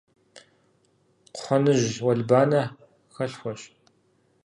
Кхъуэныжь 1.33 1.87
уэлбанэ 2.05 2.61
хэлъхуэщ. 3.13 3.61